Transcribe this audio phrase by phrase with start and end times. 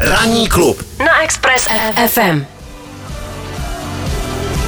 [0.00, 1.68] Ranní klub na Express
[2.06, 2.44] FM.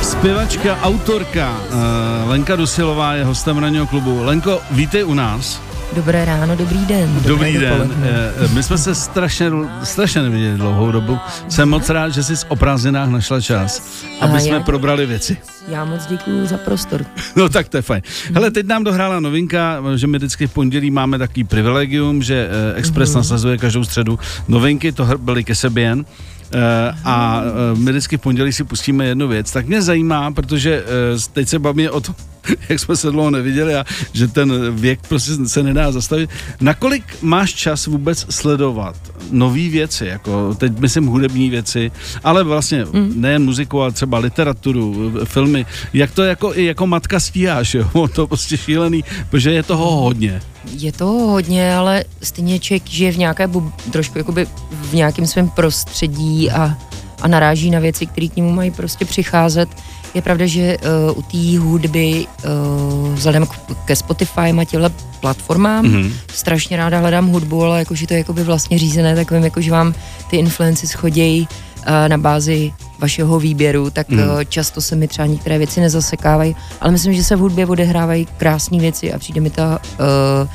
[0.02, 4.22] Zpěvačka, autorka uh, Lenka Dusilová je hostem ranního klubu.
[4.24, 5.60] Lenko, vítej u nás.
[5.96, 7.14] Dobré ráno, dobrý den.
[7.14, 7.70] Dobrý dobré den.
[7.78, 8.08] dopoledne.
[8.44, 9.50] Eh, My jsme se strašně,
[9.82, 11.18] strašně neviděli dlouhou dobu.
[11.48, 13.82] Jsem moc rád, že jsi o prázdninách našla čas,
[14.20, 15.36] aby A jsme já- probrali věci.
[15.68, 17.04] Já moc děkuji za prostor.
[17.36, 18.02] No tak to je fajn.
[18.34, 22.78] Hele, teď nám dohrála novinka, že my vždycky v pondělí máme takový privilegium, že eh,
[22.78, 24.18] Express nasazuje každou středu
[24.48, 26.04] novinky, to byly ke sobě jen.
[26.52, 29.52] Eh, a eh, my vždycky v pondělí si pustíme jednu věc.
[29.52, 32.14] Tak mě zajímá, protože eh, teď se bavíme o tom,
[32.68, 36.30] jak jsme se dlouho neviděli a že ten věk prostě se nedá zastavit.
[36.60, 38.96] Nakolik máš čas vůbec sledovat
[39.30, 41.90] nové věci, jako teď myslím hudební věci,
[42.24, 45.66] ale vlastně nejen muziku, ale třeba literaturu, filmy.
[45.92, 48.08] Jak to jako, jako matka stíháš, jo?
[48.14, 50.42] To prostě šílený, protože je toho hodně.
[50.78, 55.48] Je to hodně, ale stejně člověk žije v nějaké bub, trošku jakoby v nějakém svém
[55.48, 56.78] prostředí a,
[57.22, 59.68] a naráží na věci, které k němu mají prostě přicházet.
[60.14, 60.76] Je pravda, že
[61.10, 63.50] uh, u té hudby, uh, vzhledem k,
[63.84, 65.94] ke Spotify a těchto platformám, Mhm.
[65.96, 66.12] mm-hmm.
[66.34, 69.94] strašně ráda hledám hudbu, ale jakože to je jakoby vlastně řízené takovým, jako že vám
[70.30, 74.18] ty influenci schodějí uh, na bázi vašeho výběru, tak mm.
[74.18, 78.26] uh, často se mi třeba některé věci nezasekávají, ale myslím, že se v hudbě odehrávají
[78.36, 80.48] krásné věci a přijde mi ta uh,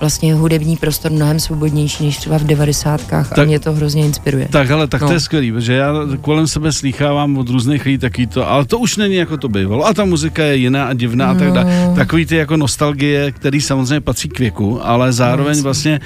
[0.00, 4.48] vlastně hudební prostor mnohem svobodnější než třeba v devadesátkách Tak- a mě to hrozně inspiruje.
[4.50, 5.06] Tak ale tak no.
[5.06, 5.16] to No.
[5.16, 8.96] je skvělý, protože já kolem sebe slýchávám od různých lidí taky to, ale to už
[8.96, 9.86] není jako to bývalo.
[9.86, 11.84] A ta muzika je jiná a divná a tak dále.
[11.88, 11.94] No.
[11.96, 15.62] Takový ty jako nostalgie, který samozřejmě patří k věku, ale zároveň jasně.
[15.62, 16.00] vlastně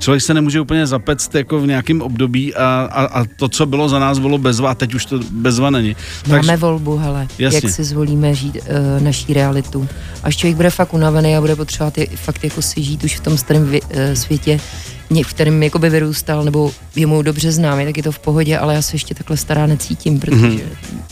[0.00, 3.88] člověk se nemůže úplně zapect jako v nějakém období a, a, a to, co bylo
[3.88, 5.96] za nás, bylo bezva a teď už to bezva není.
[6.28, 7.60] Máme volbu, hele, Jasně.
[7.64, 9.88] jak si zvolíme žít uh, naší realitu.
[10.22, 13.20] Až člověk bude fakt unavený a bude potřebovat je, fakt jako si žít už v
[13.20, 14.60] tom starém vě, uh, světě,
[15.10, 18.74] v kterém jakoby vyrůstal, nebo je mu dobře známý, tak je to v pohodě, ale
[18.74, 20.50] já se ještě takhle stará necítím, protože Mhm.
[20.50, 20.60] mm-hmm.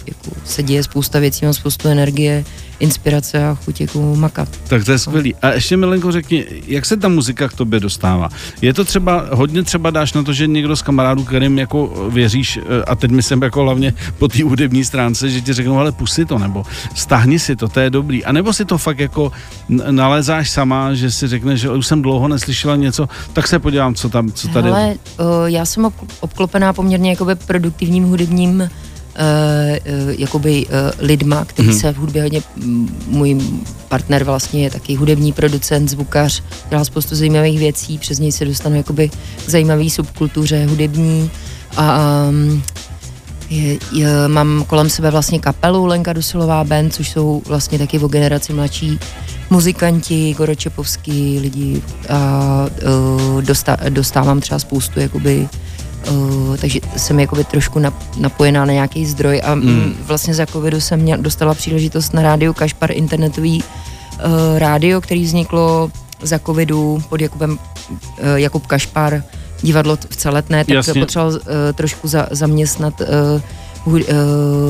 [0.06, 2.44] jako se děje spousta věcí, mám spoustu energie,
[2.80, 4.48] inspirace a chuť jako makat.
[4.68, 5.34] Tak to je skvělý.
[5.42, 8.28] A ještě Milenko řekni, jak se ta muzika k tobě dostává?
[8.62, 12.56] Je to třeba, hodně třeba dáš na to, že někdo z kamarádů, kterým jako věříš,
[12.56, 16.24] eh, a teď myslím jako hlavně po té hudební stránce, že ti řeknou, ale pusti
[16.24, 18.24] to, nebo stáhni si to, to je dobrý.
[18.24, 19.32] A nebo si to fakt jako
[19.90, 24.08] nalezáš sama, že si řekneš, že už jsem dlouho neslyšela něco, tak se podívám, co
[24.08, 24.68] tam, co tady.
[24.70, 24.94] Ale
[25.46, 28.70] já jsem ob- obklopená poměrně jakoby produktivním hudebním uh, uh,
[30.18, 31.80] jakoby uh, lidma, který mm-hmm.
[31.80, 32.42] se v hudbě hodně,
[33.06, 33.40] můj
[33.88, 38.76] partner vlastně je taky hudební producent, zvukař, dělá spoustu zajímavých věcí, přes něj se dostanu
[38.76, 39.08] jakoby
[39.46, 41.30] k zajímavý subkultuře hudební
[41.76, 42.62] a um,
[43.50, 48.08] je, je, mám kolem sebe vlastně kapelu Lenka Dusilová Band, což jsou vlastně taky o
[48.08, 48.98] generaci mladší
[49.54, 52.18] muzikanti, Goročepovský lidi a
[52.86, 55.48] uh, dostá, dostávám třeba spoustu jakoby
[56.10, 59.62] Uh, takže jsem jakoby trošku nap, napojená na nějaký zdroj a Mm.
[59.62, 59.94] mm.
[60.06, 65.90] vlastně za covidu jsem měl, dostala příležitost na rádiu Kašpar internetový uh, rádio, který vzniklo
[66.22, 67.58] za covidu pod Jakubem uh,
[68.34, 69.22] Jakub Kašpar
[69.62, 71.00] divadlo v celetné, tak Jasně.
[71.00, 71.40] potřeboval uh,
[71.74, 73.06] trošku za, zaměstnat uh,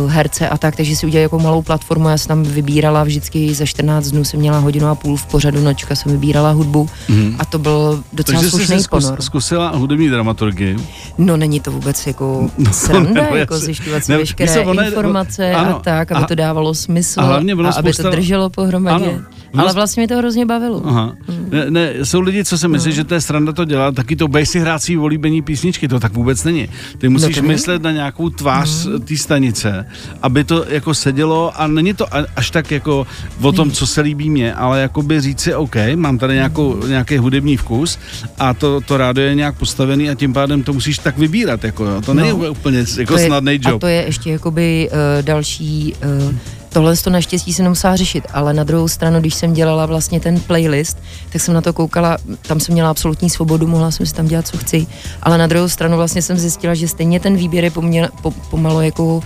[0.08, 3.66] herce a tak, takže si udělali jako malou platformu, já jsem tam vybírala vždycky za
[3.66, 7.36] 14 dnů jsem měla hodinu a půl v pořadu nočka, jsem vybírala hudbu Mhm.
[7.38, 9.22] a to byl docela Takže jsi slušný si zkus, ponor.
[9.22, 10.76] zkusila hudební dramaturgii.
[11.18, 14.70] No není to vůbec jako No, sranda, nebo jako zjišťovat si Ne, veškeré víš co,
[14.70, 17.92] ono informace ano, a tak, aby a- to dávalo smysl a hlavně bylo a aby
[17.92, 19.04] spousta- to drželo pohromadě.
[19.04, 19.18] Ano,
[19.56, 20.82] Ale vlastně mi to hrozně bavilo.
[20.86, 21.14] Aha.
[21.50, 24.28] Ne, ne, jsou lidi, co si myslí, že to je sranda to dělat, taky to
[24.28, 26.68] bej si hrát svý oblíbení písničky, to tak vůbec není.
[26.98, 27.54] Ty musíš No není.
[27.54, 29.86] myslet na nějakou tvář té stanice,
[30.22, 33.06] aby to jako sedělo a není to a- až tak jako
[33.42, 36.86] o tom, co se líbí mně, ale jako by říct si, OK, mám tady nějakou,
[36.86, 37.98] nějaký hudební vkus
[38.38, 41.84] a to, to rádio je nějak postavený a tím pádem to musíš tak vybírat, jako
[41.84, 42.00] jo.
[42.00, 42.36] To není No.
[42.50, 43.80] úplně jako To je- snadný A job.
[43.80, 45.94] to je ještě jakoby uh, další...
[46.28, 46.34] Uh,
[46.74, 50.40] Tohle to naštěstí se nemusela řešit, ale na druhou stranu, když jsem dělala vlastně ten
[50.40, 50.98] playlist,
[51.32, 54.46] tak jsem na to koukala, tam jsem měla absolutní svobodu, mohla jsem si tam dělat,
[54.46, 54.86] co chci,
[55.22, 58.80] ale na druhou stranu vlastně jsem zjistila, že stejně ten výběr je poměl, po, pomalu
[58.80, 59.22] jako, uh,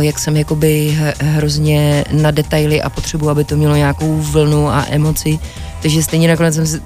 [0.00, 5.38] jak jsem jakoby hrozně na detaily a potřebuji, aby to mělo nějakou vlnu a emoci,
[5.82, 6.80] takže stejně nakonec jsem,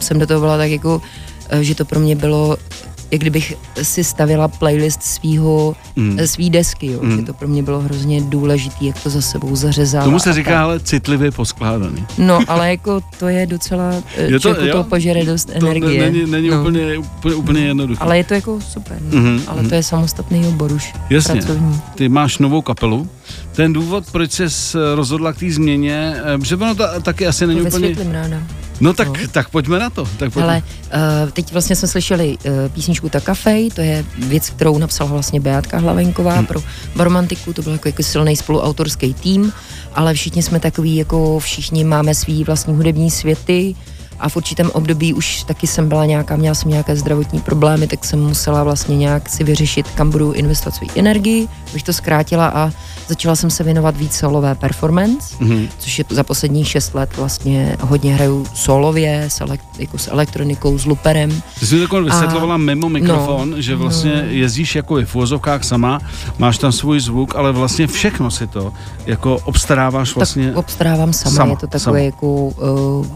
[0.00, 1.02] jsem do toho byla tak jako,
[1.48, 2.56] eh, že to pro mě bylo
[3.10, 6.08] jak kdybych si stavila playlist svýho, Mm.
[6.20, 6.26] mm.
[6.26, 6.98] svý desky, jo.
[7.02, 7.16] Mm.
[7.16, 10.04] že to pro mě bylo hrozně důležitý, jak to za sebou zařezala.
[10.04, 12.04] Tomu se říká ale citlivě poskládaný.
[12.18, 14.72] No, ale jako to je docela, Je je to- to, jo?
[14.76, 16.00] to požere dost To energie.
[16.02, 16.60] ne- není, není no.
[16.60, 18.00] úplně, úplně, úplně jednoduché.
[18.04, 19.18] Ale je to jako super, no.
[19.20, 19.68] Mhm, ale mhm.
[19.68, 21.32] to je samostatný obor už, Jasně.
[21.34, 21.80] pracovní.
[21.94, 23.08] Ty máš novou kapelu.
[23.52, 27.60] Ten důvod, proč jsi rozhodla k té změně, eh, že ono ta, taky asi není
[27.60, 27.94] To úplně...
[28.12, 28.36] ráda.
[28.80, 29.28] No tak, no.
[29.30, 30.08] tak pojďme na to.
[30.16, 30.42] Tak pojďme.
[30.42, 30.62] Ale
[31.24, 35.40] uh, teď vlastně jsme slyšeli uh, písničku Ta kafej, to je věc, kterou napsala vlastně
[35.40, 36.46] Beatka Hlavenková hmm.
[36.46, 36.62] pro
[36.96, 39.52] Romantiku, to byl jako, jako silný spoluautorský tým,
[39.94, 43.74] ale všichni jsme takový, jako všichni máme svý vlastní hudební světy,
[44.20, 48.04] a v určitém období už taky jsem byla nějaká, měla jsem nějaké zdravotní problémy, tak
[48.04, 52.70] jsem musela vlastně nějak si vyřešit, kam budu investovat svou energii, bych to zkrátila a
[53.08, 55.68] začala jsem se věnovat víc solové performance, mm-hmm.
[55.78, 60.78] což je za posledních šest let vlastně hodně hraju solově, s, elekt, jako s elektronikou,
[60.78, 61.42] s luperem.
[61.60, 64.28] Ty jsi to vysvětlovala a, mimo mikrofon, no, že vlastně no.
[64.28, 66.00] jezdíš jako i v úvozovkách sama,
[66.38, 68.72] máš tam svůj zvuk, ale vlastně všechno si to
[69.06, 70.46] jako obstaráváš vlastně.
[70.46, 71.98] Tak obstarávám sama, sama je to takové sama.
[71.98, 73.06] jako uh,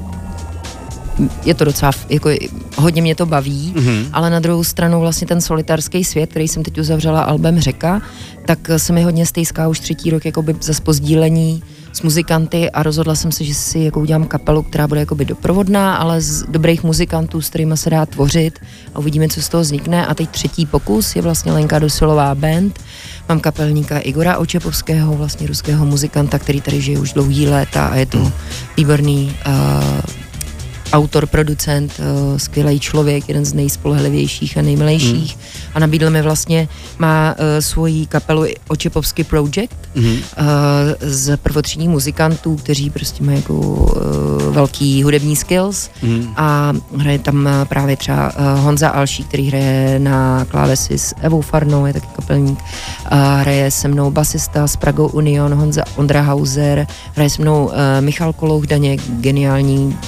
[1.44, 2.30] je to docela, jako
[2.76, 4.06] hodně mě to baví, mm-hmm.
[4.12, 8.02] ale na druhou stranu vlastně ten solitárský svět, který jsem teď uzavřela albem Řeka,
[8.46, 11.62] tak se mi hodně stejská už třetí rok jakoby za spozdílení
[11.92, 15.96] s muzikanty a rozhodla jsem se, že si jako udělám kapelu, která bude jakoby doprovodná,
[15.96, 18.58] ale z dobrých muzikantů, s kterými se dá tvořit
[18.94, 20.06] a uvidíme, co z toho vznikne.
[20.06, 22.78] A teď třetí pokus je vlastně Lenka Dosilová band.
[23.28, 28.06] Mám kapelníka Igora Očepovského, vlastně ruského muzikanta, který tady žije už dlouhý léta a je
[28.06, 28.32] to
[28.76, 30.23] výborný uh,
[30.94, 35.36] autor, producent, uh, skvělý člověk, jeden z nejspolehlivějších a nejmilejších.
[35.36, 35.42] Mm.
[35.74, 36.68] A nabídl mi vlastně,
[36.98, 40.06] má uh, svoji kapelu Očepovský Project mm.
[40.06, 40.16] uh,
[41.00, 43.86] z prvotřídních muzikantů, kteří prostě mají jako
[44.50, 46.28] velký hudební skills mm.
[46.36, 51.92] a hraje tam právě třeba Honza Alší, který hraje na klávesi s Evou Farnou, je
[51.92, 52.58] taky kapelník.
[53.40, 57.70] Hraje se mnou basista s Pragou Union, Honza Ondra Hauser, hraje se mnou
[58.00, 59.98] Michal Kolouch Daněk, geniální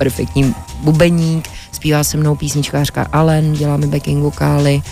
[0.00, 4.82] perfektní bubeník, zpívá se mnou písničkářka Allen, dělá mi backing vokály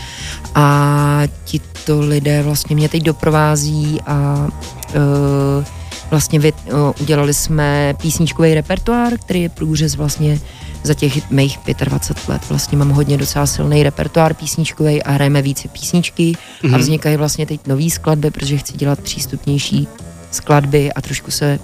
[0.55, 4.47] a tito lidé vlastně mě teď doprovází a
[4.95, 5.65] uh,
[6.11, 10.41] vlastně vy, uh, udělali jsme písničkový repertoár, který je průřez vlastně
[10.83, 12.43] za těch mých 25 let.
[12.49, 16.67] Vlastně mám hodně docela silný repertoár písničkový a hrajeme více písničky mm-hmm.
[16.67, 16.79] a mhm.
[16.79, 19.89] vznikají vlastně teď nové skladby, protože chci dělat přístupnější
[20.31, 21.59] skladby a trošku se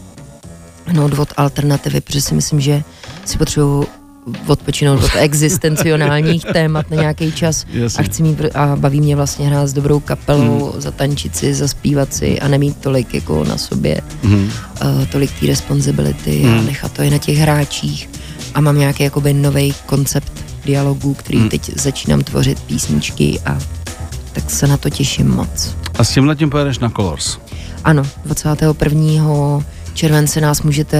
[0.86, 2.82] hnout od alternativy, protože si myslím, že
[3.24, 3.86] si potřebuju
[4.46, 8.00] odpočinout od existencionálních témat na nějaký čas Jasně.
[8.00, 10.80] a chci mít a baví mě vlastně hrát s dobrou kapelou, hmm.
[10.80, 14.50] zatančit si, zaspívat si a nemít tolik jako na sobě hmm.
[14.82, 16.58] uh, tolik té responsibility hmm.
[16.58, 18.10] a nechat to i na těch hráčích
[18.54, 20.32] a mám nějaký jakoby nový koncept
[20.64, 21.48] dialogů, který hmm.
[21.48, 23.58] teď začínám tvořit písničky a
[24.32, 25.76] tak se na to těším moc.
[25.98, 27.38] A s tímhle tím pojedeš na Colors?
[27.84, 30.98] Ano, 21 července nás můžete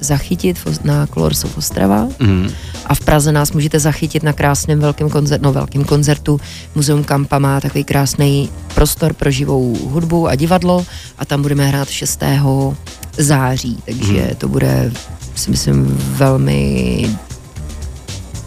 [0.00, 2.50] zachytit na Colors Ostrava mm.
[2.86, 6.40] a v Praze nás můžete zachytit na krásném velkém koncertu, no velkém koncertu.
[6.74, 10.86] Muzeum Kampa má takový krásný prostor pro živou hudbu a divadlo
[11.18, 12.22] a tam budeme hrát 6.
[13.18, 14.34] září, takže mm.
[14.38, 14.92] to bude
[15.34, 17.16] si myslím velmi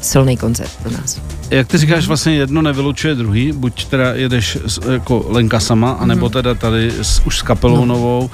[0.03, 1.21] silný koncert pro nás
[1.53, 4.57] jak ty říkáš, vlastně jedno nevylučuje druhý, buď teda jedeš
[4.91, 6.33] jako Lenka sama, anebo mhm.
[6.33, 7.85] teda tady s, už s kapelou no.
[7.85, 8.29] novou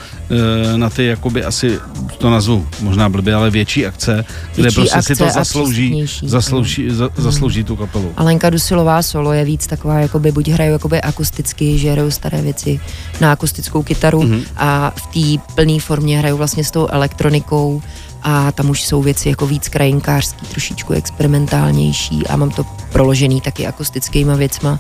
[0.73, 1.79] e, na ty jakoby asi,
[2.17, 4.25] to nazvu možná blbě, ale větší akce,
[4.55, 7.13] kde větší prostě si to zaslouží, zaslouží, za, mhm.
[7.17, 8.13] zaslouží tu kapelu.
[8.17, 12.41] A Lenka Dusilová solo je víc taková, jakoby buď hraju jakoby akusticky, že hraju staré
[12.41, 12.79] věci
[13.21, 14.43] na akustickou kytaru mm-hmm.
[14.57, 15.01] a v
[15.37, 17.81] té plné formě hraju vlastně s tou elektronikou
[18.23, 23.67] a tam už jsou věci jako víc krajinkářský, trošičku experimentálnější a mám to proložený taky
[23.67, 24.79] akustickýma věcma,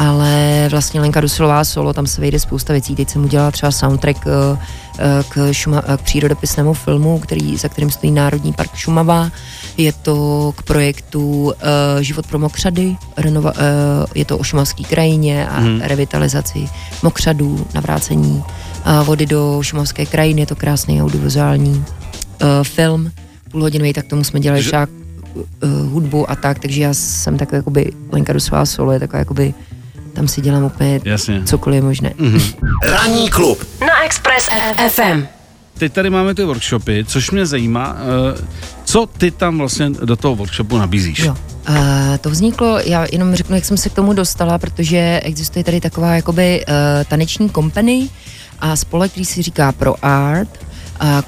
[0.00, 2.96] ale vlastně Lenka Dusilová solo, tam se vejde spousta věcí.
[2.96, 4.58] Teď jsem udělala třeba soundtrack eh,
[4.98, 9.30] eh, k, Šuma, eh, k přírodopisnému filmu, který, za kterým stojí Národní park Šumava.
[9.76, 11.52] Je to k projektu
[12.00, 13.52] Život pro mokřady, renova,
[14.14, 15.80] je to o šumavské krajině a hmm.
[15.80, 16.68] revitalizaci
[17.02, 18.44] mokřadů, navrácení
[19.04, 20.42] vody do šumavské krajiny.
[20.42, 21.84] Je to krásný audiovizuální
[22.62, 23.12] film,
[23.50, 24.90] půlhodinový, tak tomu jsme dělali však
[25.34, 29.54] uh, hudbu a tak, takže já jsem takový jakoby, Lenka Dusová solo je taková jakoby,
[30.12, 31.42] tam si dělám úplně Jasně.
[31.44, 32.12] cokoliv možné.
[32.18, 32.54] Mm-hmm.
[32.82, 34.48] Ranní klub na Express
[34.88, 35.26] FM.
[35.78, 37.98] Teď tady máme ty workshopy, což mě zajímá, uh,
[38.84, 41.18] co ty tam vlastně do toho workshopu nabízíš?
[41.18, 41.36] Jo.
[41.68, 41.76] Uh,
[42.20, 46.14] to vzniklo, já jenom řeknu, jak jsem se k tomu dostala, protože existuje tady taková
[46.14, 46.74] jakoby uh,
[47.08, 48.08] taneční company
[48.58, 50.58] a spolek, který si říká Pro Art,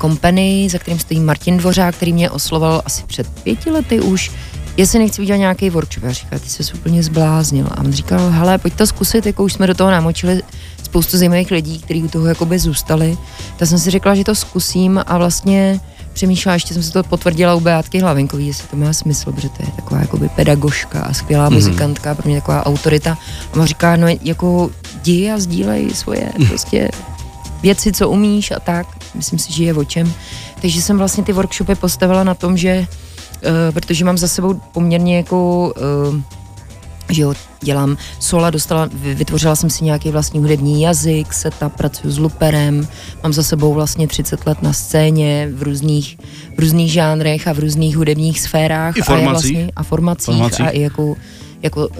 [0.00, 4.30] company, za kterým stojí Martin Dvořák, který mě osloval asi před pěti lety už,
[4.76, 6.04] jestli nechci udělat nějaký workshop.
[6.04, 7.66] Já říkal, ty jsi úplně zbláznil.
[7.70, 10.42] A on říkal, hele, pojď to zkusit, jako už jsme do toho namočili
[10.82, 13.18] spoustu zajímavých lidí, kteří u toho jakoby zůstali.
[13.56, 15.80] Tak jsem si řekla, že to zkusím a vlastně
[16.12, 19.62] přemýšlela, ještě jsem se to potvrdila u Beátky Hlavinkový, jestli to má smysl, protože to
[19.62, 21.54] je taková jakoby pedagožka a skvělá mm-hmm.
[21.54, 23.18] muzikantka, pro mě taková autorita.
[23.52, 26.90] A on říká, no jako jdi a sdílej svoje prostě
[27.62, 28.86] věci, co umíš a tak.
[29.14, 30.12] Myslím si, že je o čem.
[30.60, 32.86] Takže jsem vlastně ty workshopy postavila na tom, že
[33.74, 35.72] protože mám za sebou poměrně jako
[36.08, 36.20] uh,
[37.10, 42.18] že jo, dělám sola, dostala, vytvořila jsem si nějaký vlastní hudební jazyk, setup, pracuji s
[42.18, 42.88] luperem,
[43.22, 46.18] mám za sebou vlastně 30 let na scéně v různých,
[46.56, 48.96] v různých žánrech a v různých hudebních sférách.
[48.96, 49.30] I a, formacích.
[49.30, 50.66] vlastně, a formacích, formacích.
[50.66, 51.14] a i jako
[51.62, 51.94] jako uh,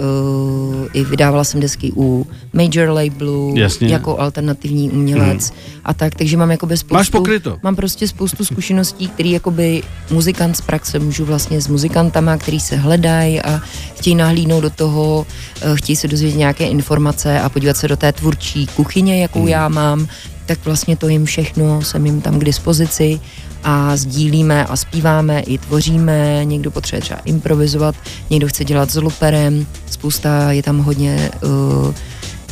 [0.92, 3.88] i vydávala jsem desky u major labelu, Jasně.
[3.88, 5.56] jako alternativní umělec mm.
[5.84, 7.58] a tak, takže mám jakoby spoustu, Máš pokryto.
[7.62, 12.76] mám prostě spoustu zkušeností, který jakoby muzikant z praxe můžu vlastně s muzikantama, který se
[12.76, 13.62] hledají a
[13.96, 15.26] chtějí nahlídnout do toho,
[15.64, 19.48] uh, chtějí se dozvědět nějaké informace a podívat se do té tvůrčí kuchyně, jakou mm.
[19.48, 20.06] já mám,
[20.46, 23.20] tak vlastně to jim všechno jsem jim tam k dispozici
[23.64, 27.94] a sdílíme a zpíváme i tvoříme, někdo potřebuje třeba improvizovat,
[28.30, 31.94] někdo chce dělat s luperem, spousta je tam hodně uh,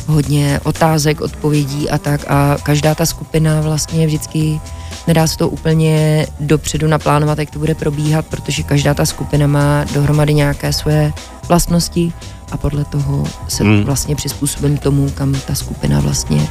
[0.07, 2.25] hodně otázek, odpovědí a tak.
[2.27, 4.59] A každá ta skupina vlastně vždycky
[5.07, 9.85] nedá se to úplně dopředu naplánovat, jak to bude probíhat, protože každá ta skupina má
[9.93, 11.13] dohromady nějaké svoje
[11.47, 12.13] vlastnosti
[12.51, 13.83] a podle toho se Hmm.
[13.83, 16.47] vlastně přizpůsobím tomu, kam ta skupina vlastně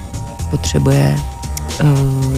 [0.50, 1.16] potřebuje,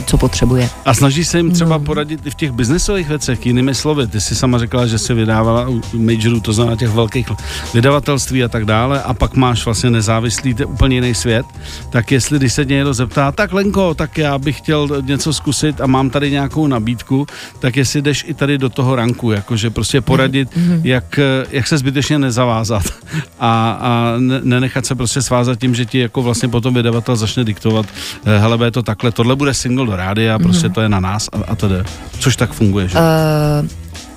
[0.06, 0.68] co potřebuje.
[0.84, 1.84] A snažíš se jim třeba No.
[1.84, 4.06] poradit i v těch biznesových věcech, jinými slovy.
[4.06, 7.26] Ty jsi sama řekla, že jsi vydávala u majorů, to znamená těch velkých
[7.74, 11.46] vydavatelství a tak dále, a pak máš vlastně nezávislý, to je úplně jiný svět.
[11.90, 15.86] Tak jestli, když se někdo zeptá, tak Lenko, tak já bych chtěl něco zkusit a
[15.86, 17.26] mám tady nějakou nabídku,
[17.58, 20.48] tak jestli jdeš i tady do toho ranku, jakože prostě poradit,
[20.82, 21.18] jak,
[21.50, 22.82] jak se zbytečně nezavázat
[23.40, 27.44] a, a ne- nenechat se prostě svázat tím, že ti jako vlastně potom vydavatel začne
[27.44, 27.86] diktovat,
[28.24, 31.28] eh, hele, bude to takhle, tohle bude single do rádia, prostě to je na nás
[31.32, 31.74] a, a tedy.
[32.18, 32.98] Což tak funguje, že?
[32.98, 33.68] Uh,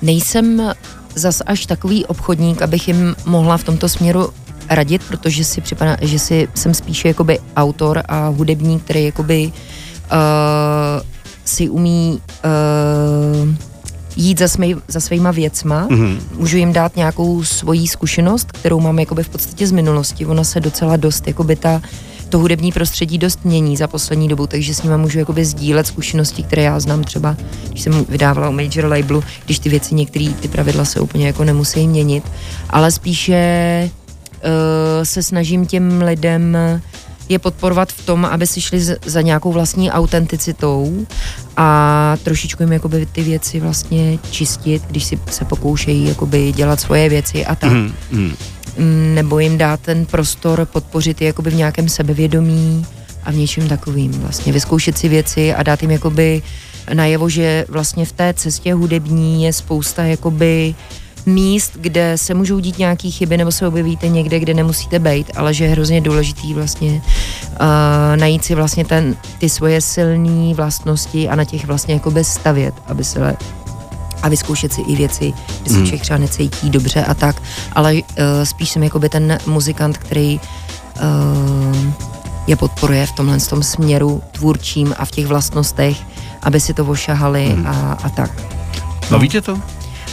[0.02, 0.62] nejsem
[1.14, 4.30] zas až takový obchodník, abych jim mohla v tomto směru
[4.70, 9.52] radit, protože si připadá, že si jsem spíše jakoby autor a hudebník, který jakoby
[10.12, 11.02] uh,
[11.44, 13.48] si umí uh,
[14.16, 16.18] jít za, svej, za svýma věcma, Mhm.
[16.38, 20.26] můžu jim dát nějakou svoji zkušenost, kterou mám jakoby v podstatě z minulosti.
[20.26, 21.82] Ona se docela dost, jakoby ta,
[22.28, 26.42] to hudební prostředí dost mění za poslední dobu, takže s nima můžu jakoby sdílet zkušenosti,
[26.42, 27.36] které já znám třeba,
[27.70, 31.44] když jsem vydávala u major labelu, když ty věci, některé ty pravidla se úplně jako
[31.44, 32.24] nemusí měnit,
[32.70, 36.56] ale spíše uh, se snažím těm lidem
[37.28, 41.06] je podporovat v tom, aby si šli za nějakou vlastní autenticitou
[41.56, 47.08] a trošičku jim jakoby ty věci vlastně čistit, když si se pokoušejí jakoby dělat svoje
[47.08, 47.72] věci a tak.
[47.72, 47.92] Mhm.
[48.10, 48.34] Mm,
[49.14, 52.86] Nebo jim dát ten prostor, podpořit je jakoby v nějakém sebevědomí
[53.24, 54.52] a v něčem takovým vlastně.
[54.52, 56.42] Vyzkoušet si věci a dát jim jakoby
[56.94, 60.74] najevo, že vlastně v té cestě hudební je spousta jakoby
[61.26, 65.54] míst, kde se můžou dít nějaký chyby nebo se objevíte někde, kde nemusíte být, ale
[65.54, 67.02] že je hrozně důležitý vlastně
[67.50, 72.74] uh, najít si vlastně ten, ty svoje silné vlastnosti a na těch vlastně jakoby stavět,
[72.86, 73.36] aby se
[74.22, 75.32] a vyzkoušet si i věci,
[75.62, 75.86] kde se Hmm.
[75.86, 77.42] člověk třeba necítí dobře a tak,
[77.72, 78.00] ale uh,
[78.44, 81.76] spíš jsem jakoby ten muzikant, který uh,
[82.46, 85.96] je podporuje v tomhle tom směru tvůrčím a v těch vlastnostech,
[86.42, 87.66] aby si to ošahali Hmm.
[87.66, 88.30] a, a tak.
[89.10, 89.60] Baví tě to?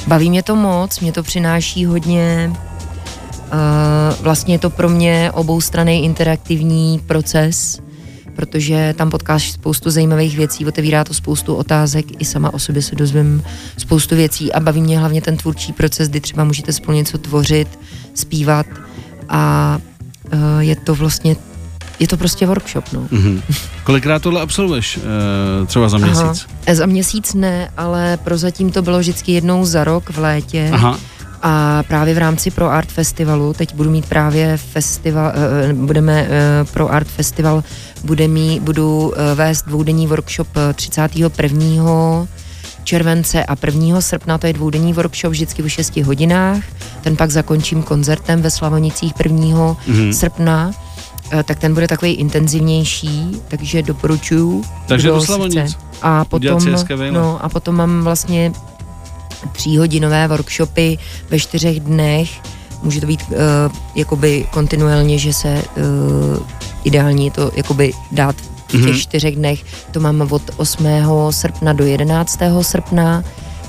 [0.08, 6.04] Baví mě to moc, mě to přináší hodně, uh, vlastně je to pro mě oboustranný
[6.04, 7.80] interaktivní proces,
[8.36, 12.96] protože tam potkáš spoustu zajímavých věcí, otevírá to spoustu otázek, i sama o sobě se
[12.96, 13.44] dozvím
[13.78, 17.80] spoustu věcí a baví mě hlavně ten tvůrčí proces, kdy třeba můžete spolu něco tvořit,
[18.14, 18.66] zpívat
[19.30, 19.80] a
[20.34, 21.36] uh, je to vlastně,
[22.00, 23.08] je to prostě workshop, no.
[23.12, 23.42] Mhm.
[23.84, 26.22] Kolikrát tohle absolvuješ eh, třeba za měsíc?
[26.22, 26.36] Aha.
[26.74, 30.70] Za měsíc ne, ale prozatím to bylo vždycky jednou za rok v létě.
[30.74, 31.00] Aha.
[31.46, 35.32] A právě v rámci Pro Art Festivalu, teď budu mít právě festival,
[35.70, 37.64] eh, budeme eh, Pro Art Festival,
[38.04, 42.28] bude mít, budu eh, vést dvoudenní workshop eh, 31
[42.84, 44.02] července a 1.
[44.02, 46.64] srpna, to je dvoudenní workshop vždycky o 6 hodinách.
[47.02, 49.78] Ten pak zakončím koncertem ve Slavonicích 1.
[49.88, 50.14] Mhm.
[50.14, 50.72] srpna.
[51.32, 54.64] Eh, Tak ten bude takový intenzivnější, takže doporučuju.
[54.88, 55.78] Takže do Slavonic.
[56.02, 56.60] A potom,
[56.96, 57.12] vejle.
[57.12, 58.52] no, a potom mám vlastně
[59.52, 60.98] tříhodinové workshopy
[61.30, 62.30] ve čtyřech dnech.
[62.84, 63.36] Může to být uh,
[63.96, 66.44] jakoby kontinuálně, že se uh,
[66.84, 68.36] ideální je to jakoby dát
[68.68, 68.94] v těch Mhm.
[68.94, 69.64] čtyřech dnech.
[69.92, 70.88] To mám od 8.
[71.32, 72.40] srpna do 11.
[72.62, 73.24] srpna.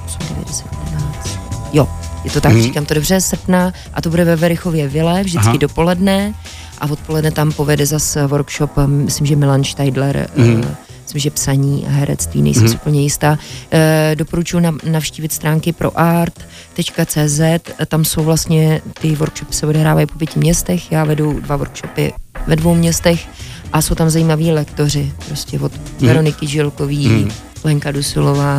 [0.07, 1.39] 8, 9, 10, 11.
[1.73, 1.89] Jo,
[2.25, 2.63] je to tak, Mhm.
[2.63, 5.57] říkám to dobře, srpna a to bude ve Verichově Vile, vždycky Aha.
[5.57, 6.35] dopoledne
[6.79, 10.65] a odpoledne tam povede zase workshop, eh, myslím, že Milan Steidler, Mhm.
[11.05, 12.71] Myslím, že psaní a herectví, nejsem Mhm.
[12.73, 13.39] si úplně jistá.
[13.73, 17.41] E, doporučuji na, navštívit stránky proart.cz,
[17.87, 22.13] tam jsou vlastně, ty workshopy se odehrávají po pěti městech, já vedu dva workshopy
[22.47, 23.27] ve dvou městech
[23.73, 27.31] a jsou tam zajímaví lektoři, prostě od Veroniky Žilkový, Mhm.
[27.65, 28.59] Lenka Dusilová.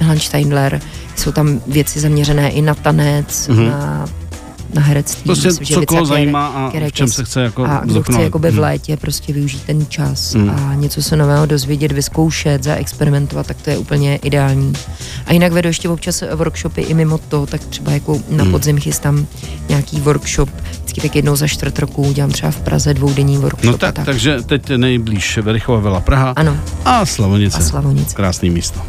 [0.00, 0.80] Milan Steindler,
[1.16, 3.68] jsou tam věci zaměřené i na tanec, mm-hmm.
[3.68, 4.06] na
[4.72, 5.22] na herectví.
[5.24, 8.48] Prostě Myslím, co koho zajímá a v čem se chce jako A kdo chce jakoby
[8.48, 8.62] v hmm.
[8.62, 10.50] létě prostě využít ten čas hmm.
[10.50, 14.72] a něco se nového dozvědět, vyzkoušet, zaexperimentovat, tak to je úplně ideální.
[15.26, 18.52] A jinak vedu ještě občas workshopy i mimo to, tak třeba jako na hmm.
[18.52, 19.26] podzim chystám
[19.68, 23.64] nějaký workshop, vždycky tak jednou za čtvrt roku, dělám třeba v Praze dvoudenní workshop.
[23.64, 24.04] No tak, tak.
[24.04, 26.56] takže teď nejblíž Verichova Vela Praha ano.
[26.84, 27.58] a Slavonice.
[27.58, 28.16] A Slavonice.
[28.16, 28.80] Krásný místo.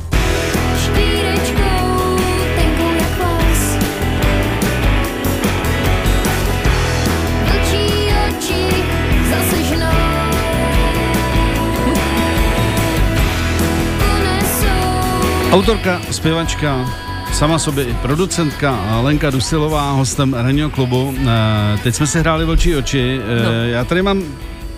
[15.53, 16.89] Autorka, zpěvačka,
[17.33, 21.13] sama sobě i producentka Lenka Dusilová, hostem ranního klubu.
[21.17, 23.19] Eh, teď jsme si hráli Vlčí oči.
[23.39, 23.51] Eh, no.
[23.51, 24.23] Já tady mám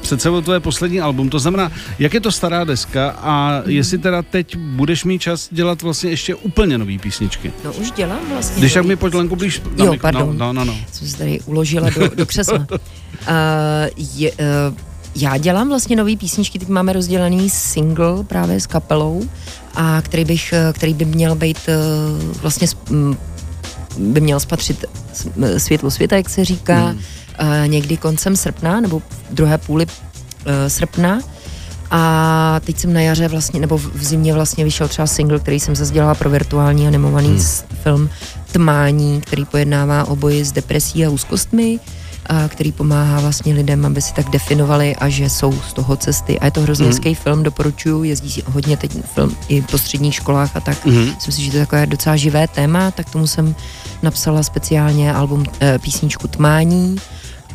[0.01, 4.22] před sebou tvoje poslední album, to znamená, jak je to stará deska a jestli teda
[4.22, 7.53] teď budeš mít čas dělat vlastně ještě úplně nový písničky.
[7.65, 8.60] No už dělám vlastně.
[8.60, 9.62] Když tak mi pojď Lenku blíž.
[9.77, 10.38] Jo, mik- pardon.
[10.38, 10.77] No, no, no, no.
[10.91, 12.58] Jsem se tady uložila do, do křesla.
[12.58, 12.77] uh,
[14.15, 14.77] je, uh,
[15.15, 19.29] já dělám vlastně nový písničky, teď máme rozdělený single právě s kapelou,
[19.75, 21.75] a který, bych, který by měl být eh,
[22.41, 22.67] vlastně
[23.98, 24.86] by měl spatřit
[25.58, 27.01] světlo světa, jak se říká, hmm.
[27.65, 29.01] někdy koncem srpna nebo
[29.32, 29.86] druhé půli
[30.46, 31.20] eh, srpna.
[31.91, 35.75] A teď jsem na jaře vlastně, nebo v zimě vlastně vyšel třeba single, který jsem
[35.75, 37.46] zase dělala pro virtuální animovaný hmm.
[37.84, 38.10] film
[38.51, 41.79] Tmání, který pojednává o boji s depresí a úzkostmi
[42.48, 46.39] který pomáhá vlastně lidem, aby si tak definovali a že jsou z toho cesty.
[46.39, 46.91] A je to hrozně mm.
[46.91, 50.86] hezký film, doporučuju, jezdí hodně teď film i po středních školách a tak.
[50.86, 51.05] Mm.
[51.05, 53.55] Myslím si, že to je takové docela živé téma, tak tomu jsem
[54.03, 56.96] napsala speciálně album e, písničku Tmání.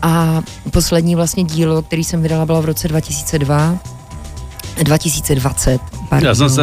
[0.02, 3.78] A poslední vlastně dílo, který jsem vydala, bylo v roce 2002
[4.84, 6.28] 2020, pardon.
[6.28, 6.62] Já jsem se,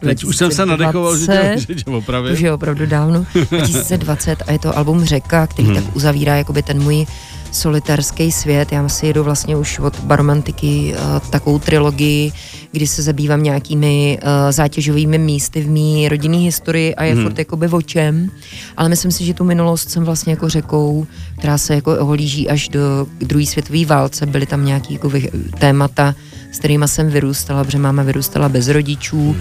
[0.00, 2.32] teď už jsem se nadechoval, že tě, že tě opravím.
[2.32, 5.76] Už je opravdu dávno, 2020 a je to album Řeka, který hmm.
[5.76, 7.06] tak uzavírá jakoby ten můj
[7.52, 8.72] solitárský svět.
[8.72, 12.32] Já si jedu vlastně už od baromantiky uh, takovou trilogii,
[12.72, 17.22] kdy se zabývám nějakými uh, zátěžovými místy v mý rodinné historii a je hmm.
[17.22, 18.30] furt jakoby o čem.
[18.76, 21.06] Ale myslím si, že tu minulost jsem vlastně jako řekou,
[21.38, 24.26] která se jako oholíží až do druhé světové válce.
[24.26, 25.10] Byly tam nějaké jako
[25.58, 26.14] témata,
[26.52, 29.36] s kterými jsem vyrůstala, protože máma vyrůstala bez rodičů, uh,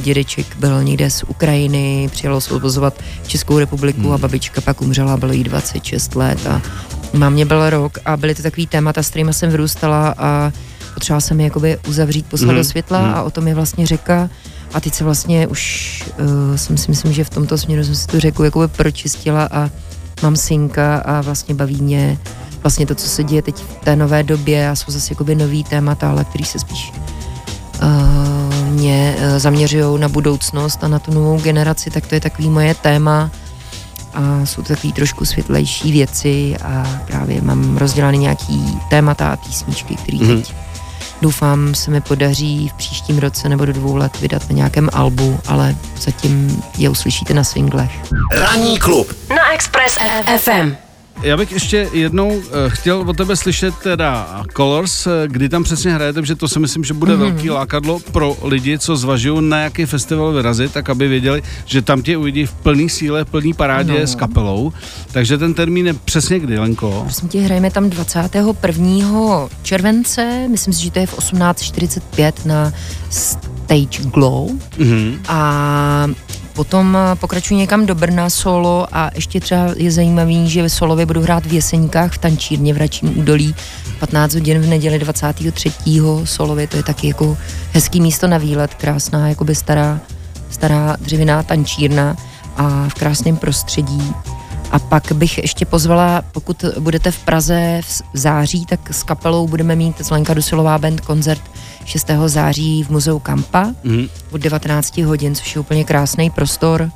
[0.00, 4.20] dědeček byl někde z Ukrajiny, přijelo osvobozovat Českou republiku a hmm.
[4.20, 6.62] babička pak umřela, bylo jí 26 let a
[7.12, 10.52] Mámě byl rok a byly to takový témata, s kterými jsem vyrůstala a
[10.94, 12.56] potřebovala jsem je jakoby uzavřít, poslat mm.
[12.56, 13.14] do světla mm.
[13.14, 14.30] a o tom je vlastně řeka.
[14.74, 18.06] A teď se vlastně už uh, jsem si myslím, že v tomto směru jsem si
[18.06, 19.70] tu řeku jakoby pročistila a
[20.22, 22.18] mám synka a vlastně baví mě
[22.62, 25.64] vlastně to, co se děje teď v té nové době a jsou zase jakoby nový
[25.64, 26.92] témata, ale který se spíš
[27.82, 32.50] uh, mě uh, zaměřují na budoucnost a na tu novou generaci, tak to je takový
[32.50, 33.30] moje téma
[34.14, 39.96] a jsou to takové trošku světlejší věci a právě mám rozdělané nějaký témata a písničky,
[39.96, 40.36] které mm-hmm.
[40.36, 40.54] teď
[41.22, 45.40] doufám se mi podaří v příštím roce nebo do dvou let vydat na nějakém albu,
[45.46, 47.90] ale zatím je uslyšíte na singlech.
[48.32, 49.98] Ranní klub na Express
[50.36, 50.76] FM.
[51.22, 55.94] Já bych ještě jednou uh, chtěl od tebe slyšet teda Colors, uh, kdy tam přesně
[55.94, 57.18] hrajete, protože to si myslím, že bude mm-hmm.
[57.18, 62.02] velký lákadlo pro lidi, co zvažují na jaký festival vyrazit, tak aby věděli, že tam
[62.02, 64.06] tě uvidí v plný síle, v plný parádě no.
[64.06, 64.72] s kapelou.
[65.12, 67.00] Takže ten termín je přesně kdy, Lenko?
[67.02, 69.48] Prosím tě, hrajeme tam 21.
[69.62, 72.72] července, myslím si, že to je v 18.45 na
[73.64, 74.50] Stage Glow.
[74.78, 75.18] Mm-hmm.
[75.28, 76.08] A
[76.52, 81.46] Potom pokračuji někam do Brna solo a ještě třeba je zajímavý, že solově budu hrát
[81.46, 83.54] v Jeseníkách v Tančírně v Račím údolí
[84.00, 85.72] 15 hodin v neděli 23.
[86.24, 87.38] solově, to je taky jako
[87.72, 90.00] hezký místo na výlet, krásná jakoby stará,
[90.50, 92.16] stará dřevěná tančírna
[92.56, 94.12] a v krásném prostředí.
[94.72, 97.80] A pak bych ještě pozvala, pokud budete v Praze
[98.12, 101.42] v září, tak s kapelou budeme mít Zlenka Dusilová band koncert
[101.84, 102.10] 6.
[102.26, 104.06] září v muzeu Kampa mm.
[104.30, 106.90] od 19 hodin, což je úplně krásný prostor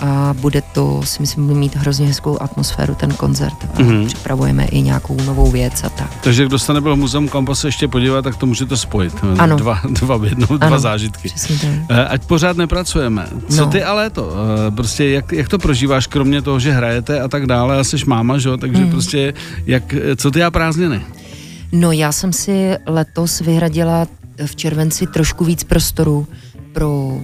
[0.00, 4.06] a bude to, si myslím, mít hrozně hezkou atmosféru ten koncert a mm-hmm.
[4.06, 6.10] připravujeme i nějakou novou věc a tak.
[6.20, 9.14] Takže kdo se nebyl v Muzeum Kampa se ještě podívat, tak to můžete spojit.
[9.38, 9.56] Ano.
[9.56, 11.30] Dva, dva jednou, ano, dva zážitky.
[11.88, 11.98] tak.
[12.08, 13.26] Ať pořád nepracujeme.
[13.48, 13.70] Co no.
[13.70, 14.32] ty ale to?
[14.66, 17.96] Eh, prostě jak, jak to prožíváš, kromě toho, že hrajete a tak dále a jsi
[18.06, 18.56] máma, že?
[18.56, 18.90] takže mm.
[18.90, 19.34] prostě
[19.66, 21.00] jak, co ty a prázdniny?
[21.72, 24.06] No já jsem si letos vyhradila
[24.46, 26.26] v červenci trošku víc prostoru
[26.72, 27.18] pro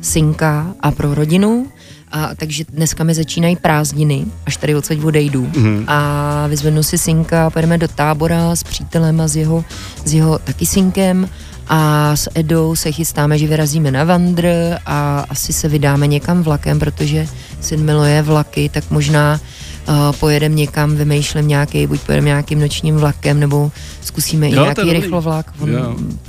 [0.00, 1.66] synka a pro rodinu,
[2.12, 5.46] a, takže dneska mi začínají prázdniny, až tady odsaď odejdu.
[5.46, 5.84] Mm-hmm.
[5.86, 9.64] A vyzvednu si synka, pojedeme do tábora s přítelem a s jeho,
[10.04, 11.28] s jeho taky synkem
[11.68, 14.48] A s Edou se chystáme, že vyrazíme na Vandr
[14.86, 17.28] a asi se vydáme někam vlakem, protože
[17.60, 19.40] syn miluje vlaky, tak možná
[19.88, 24.92] uh, pojedeme někam, vymýšlím nějaký, buď pojedeme nějakým nočním vlakem, nebo zkusíme jo, i nějaký
[24.92, 25.70] rychlovlak, on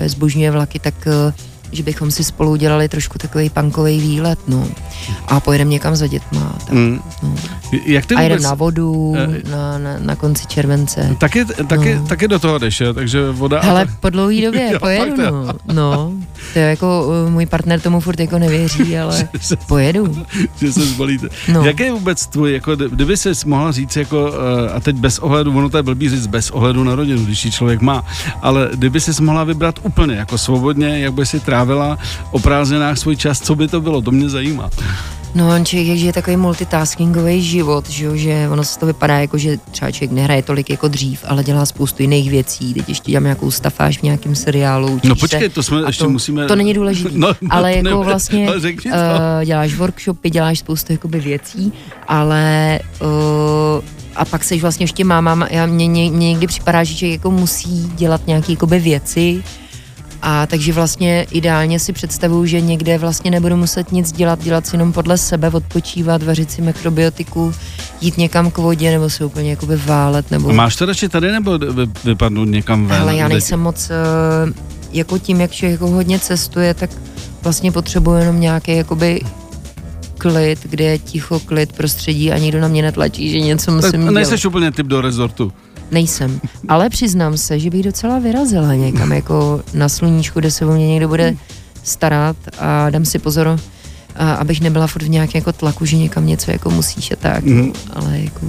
[0.05, 1.33] zbožňuje vlaky, tak uh,
[1.71, 4.67] že bychom si spolu udělali trošku takový punkový výlet, no.
[5.27, 6.55] A pojedeme někam za dětma.
[6.65, 6.99] Tak, mm.
[7.23, 7.35] no.
[7.85, 8.19] Jak ty vůbec...
[8.19, 9.17] A jedeme na vodu uh,
[9.51, 11.15] na, na, na konci července.
[11.19, 12.07] Taky, taky, no.
[12.07, 13.61] taky do toho jdeš, takže voda...
[13.61, 13.99] Hele, tak...
[13.99, 15.53] po dlouhý době pojedu, no.
[15.73, 16.13] no.
[16.53, 19.29] To jako, uh, můj partner tomu furt jako nevěří, ale
[19.67, 20.25] pojedu.
[20.59, 21.27] že se zbalíte.
[21.53, 21.63] No.
[21.63, 25.57] Jaké je vůbec tvůj, jako, kdyby se mohla říct, jako, uh, a teď bez ohledu,
[25.57, 28.05] ono to je blbý říct bez ohledu na rodinu, když ji člověk má,
[28.41, 31.97] ale kdyby se mohla vybrat úplně, jako svobodně, jak by si trávil trávila
[32.31, 34.69] o prázdninách svůj čas, co by to bylo, to mě zajímá.
[35.35, 39.37] No, on člověk je takový multitaskingový život, že, jo, že ono se to vypadá jako,
[39.37, 42.73] že třeba člověk nehraje tolik jako dřív, ale dělá spoustu jiných věcí.
[42.73, 44.99] Teď ještě dělám nějakou stafáž v nějakém seriálu.
[45.03, 46.45] No počkej, to jsme ještě to, musíme...
[46.45, 50.93] To není důležité, no, no, ale jako ne, vlastně ale uh, děláš workshopy, děláš spoustu
[50.93, 51.73] jakoby věcí,
[52.07, 53.83] ale uh,
[54.15, 57.31] a pak seš vlastně ještě máma, já, mě, mě, mě někdy připadá, že člověk jako
[57.31, 59.43] musí dělat nějaké jakoby věci,
[60.21, 64.75] a takže vlastně ideálně si představuju, že někde vlastně nebudu muset nic dělat, dělat si
[64.75, 67.53] jenom podle sebe, odpočívat, vařit si makrobiotiku,
[68.01, 70.31] jít někam k vodě nebo se úplně jakoby válet.
[70.31, 70.49] Nebo...
[70.49, 71.59] A máš to radši tady nebo
[72.03, 73.01] vypadnout někam ven?
[73.01, 74.53] Ale já nejsem moc, eh,
[74.91, 76.89] jako tím, jak člověk jako hodně cestuje, tak
[77.43, 79.21] vlastně potřebuji jenom nějaký jakoby
[80.17, 83.99] klid, kde je ticho, klid, prostředí a nikdo na mě netlačí, že něco musím tak
[83.99, 84.11] dělat.
[84.11, 85.53] Nejseš úplně typ do rezortu
[85.91, 86.41] nejsem.
[86.67, 90.87] Ale přiznám se, že bych docela vyrazila někam jako na sluníčku, kde se o mě
[90.87, 91.35] někdo bude
[91.83, 93.59] starat a dám si pozor,
[94.15, 97.43] a abych nebyla furt v nějakém jako tlaku, že někam něco jako musíš a tak,
[97.43, 97.73] mm.
[97.93, 98.45] ale jako...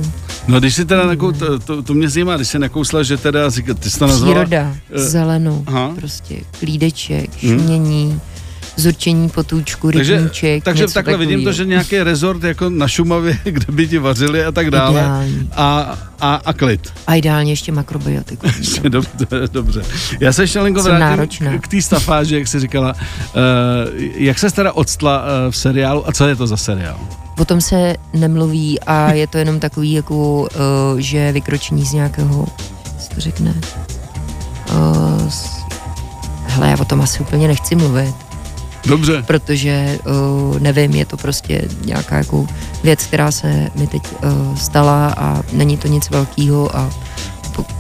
[0.49, 3.51] No když si teda, nakou, to, to, to mě zajímá, když jsi nakousla, že teda,
[3.51, 4.35] ty jsi to nazvala...
[4.35, 5.93] Příroda, uh, zelenou, aha.
[5.97, 8.21] prostě klídeček, šumění, mm
[8.77, 10.65] zurčení potůčku, rybníček.
[10.65, 14.45] Takže, takže takhle vidím to, že nějaký rezort jako na Šumavě, kde by ti vařili
[14.45, 15.27] a tak dále.
[15.53, 16.93] A, a, a klid.
[17.07, 18.47] A ideálně ještě makrobiotiku.
[18.89, 19.83] dobře, dobře.
[20.21, 22.95] Já se ještě Lenko vrátím k, k té stafáži, jak jsi říkala.
[22.95, 27.01] Uh, jak se teda odstla uh, v seriálu a co je to za seriál?
[27.39, 32.47] O tom se nemluví a je to jenom takový, jako, uh, že vykročení z nějakého,
[32.99, 33.55] co to řekne,
[34.73, 35.29] uh,
[36.47, 38.30] hele, já o tom asi úplně nechci mluvit.
[38.87, 39.25] Dobře.
[39.27, 42.47] Protože, uh, nevím, je to prostě nějaká jako
[42.83, 46.91] věc, která se mi teď uh, stala a není to nic velkého a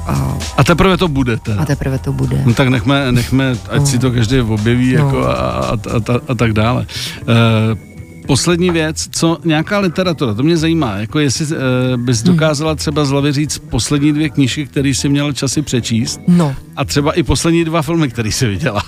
[0.06, 1.36] a, a teprve to bude.
[1.36, 1.62] Teda.
[1.62, 2.42] A teprve to bude.
[2.46, 3.86] No tak nechme, nechme ať no.
[3.86, 5.04] si to každý objeví no.
[5.04, 6.86] jako a, a, a, a, a tak dále.
[7.22, 7.78] Uh,
[8.26, 11.52] poslední věc, co nějaká literatura, to mě zajímá, jako jestli uh,
[11.96, 12.32] bys hmm.
[12.32, 16.20] dokázala třeba z hlavy říct poslední dvě knížky, které jsi měla časy přečíst.
[16.28, 16.54] No.
[16.76, 18.82] A třeba i poslední dva filmy, které jsi viděla.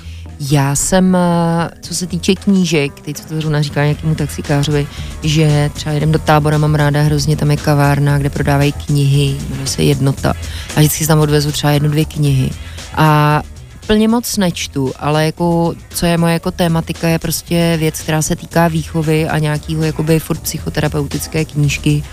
[0.50, 4.87] Já jsem, eh, co se týče knížek, teď co to zrovna říká nějakému taxikářovi,
[5.22, 9.66] že třeba jdem do tábora, mám ráda hrozně, tam je kavárna, kde prodávají knihy, jmenuje
[9.66, 10.35] se Jednota.
[10.76, 12.50] A vždycky tam odvezu třeba jednu, dvě knihy.
[12.94, 13.42] A
[13.87, 18.37] plně moc nečtu, ale jako, co je moje jako tématika, je prostě věc, která se
[18.37, 22.05] týká výchovy a nějakého jakoby furt psychoterapeutické knížky,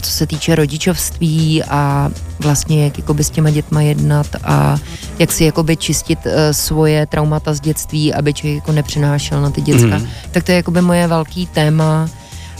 [0.00, 4.78] co se týče rodičovství a vlastně jak jakoby s těma dětma jednat a
[5.18, 9.60] jak si jakoby čistit uh, svoje traumata z dětství, aby člověk jako nepřenášel na ty
[9.60, 9.98] děcka.
[9.98, 10.06] Mm.
[10.30, 12.08] Tak to je jakoby moje velký téma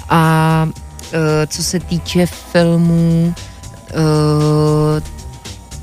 [0.09, 3.35] a uh, co se týče filmů,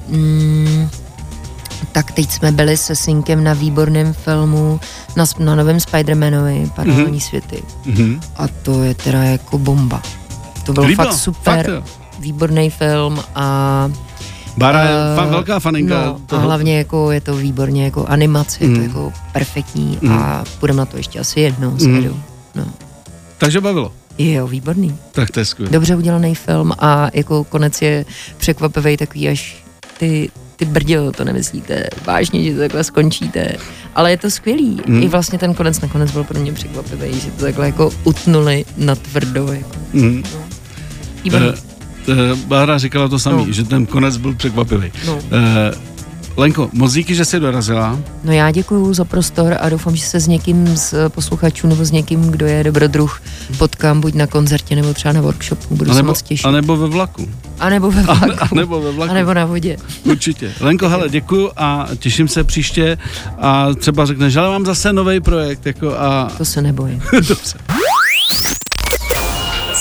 [0.08, 0.90] mm,
[1.92, 4.80] tak teď jsme byli se synkem na výborném filmu
[5.16, 7.28] na, na novém Spider-Manovi, Paralelní mm-hmm.
[7.28, 7.64] světy.
[7.86, 8.22] Mm-hmm.
[8.36, 10.02] A to je teda jako bomba.
[10.66, 13.90] To byl Líbilo, fakt super, fakt, výborný film a
[14.58, 16.06] Bára je uh, fan, velká faninka.
[16.06, 16.42] No, toho.
[16.42, 18.70] a hlavně jako je to výborně jako animace, mm.
[18.70, 18.88] je to mm.
[18.88, 20.12] jako perfektní mm.
[20.12, 22.24] a půjdeme na to ještě asi jednou s mm.
[22.56, 22.66] No.
[23.38, 23.92] Takže bavilo.
[24.18, 24.98] Jo, výborný.
[25.12, 25.72] Tak to je skvělé.
[25.72, 28.06] Dobře udělaný film a jako konec je
[28.38, 29.64] překvapivý takový až
[29.98, 33.56] ty, ty brděl, to nemyslíte vážně, že to takhle skončíte.
[33.96, 34.82] Ale je to skvělý.
[34.88, 35.04] Mm.
[35.04, 38.96] I vlastně ten konec nakonec byl pro mě překvapivý, že to takhle jako utnuli na
[38.96, 39.54] tvrdo.
[39.54, 39.76] Jako.
[39.94, 40.24] Mm.
[40.34, 40.53] No.
[41.26, 41.34] Uh,
[42.08, 43.54] uh, Bára říkala to samý, no.
[43.54, 44.92] že ten konec byl překvapivý.
[45.06, 45.16] No.
[45.16, 45.22] Uh,
[46.38, 48.00] Lenko, moc díky, že jsi dorazila.
[48.24, 51.92] No já děkuji za prostor a doufám, že se s někým z posluchačů nebo s
[51.92, 53.22] někým, kdo je dobrodruh,
[53.58, 55.76] potkám buď na koncertě nebo třeba na workshopu.
[55.76, 56.46] Budu a nebo, se moc těšit.
[56.46, 57.30] A nebo ve vlaku.
[57.60, 58.32] A nebo ve vlaku.
[58.40, 59.12] A, a nebo ve vlaku.
[59.12, 59.78] A nebo na vodě.
[60.04, 60.52] Určitě.
[60.60, 62.98] Lenko, hele, děkuji a těším se příště
[63.38, 65.66] a třeba řekneš, že mám zase nový projekt.
[65.66, 66.32] Jako a...
[66.38, 67.02] To se nebojím.
[67.14, 67.58] Dobře.